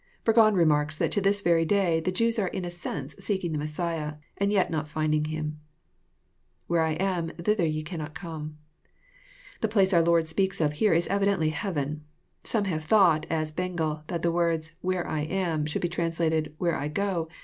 Burgon 0.25 0.55
remarks, 0.55 0.97
that 0.97 1.11
to 1.11 1.21
this 1.21 1.41
very 1.41 1.63
day 1.63 1.99
the 1.99 2.11
Jews 2.11 2.39
are 2.39 2.47
in 2.47 2.65
a 2.65 2.71
sense 2.71 3.13
seeking 3.19 3.51
the 3.51 3.59
Messiah, 3.59 4.15
and 4.35 4.51
yet 4.51 4.71
not 4.71 4.89
finding 4.89 5.25
Him. 5.25 5.59
\_Where 6.67 6.81
I 6.83 6.93
am, 6.93 7.29
thither 7.37 7.67
ye 7.67 7.83
cannot 7.83 8.15
come,'] 8.15 8.57
The 9.59 9.67
place 9.67 9.93
our 9.93 10.01
Lord 10.01 10.27
speaks 10.27 10.59
of 10.59 10.73
here 10.73 10.95
is 10.95 11.07
eviclfintly 11.07 11.51
heaven. 11.51 12.03
Somehave 12.43 12.81
thought, 12.83 13.27
as 13.29 13.51
Bengel, 13.51 14.01
that 14.07 14.23
the 14.23 14.33
wordsT^ 14.33 14.73
where 14.81 15.05
I 15.05 15.19
am," 15.21 15.67
should 15.67 15.83
be 15.83 15.87
translated, 15.87 16.55
'* 16.57 16.57
where 16.57 16.77
I 16.77 16.87
go." 16.87 17.29